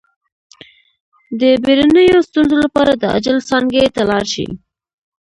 [1.39, 4.47] د بیړنیو ستونزو لپاره د عاجل څانګې ته لاړ شئ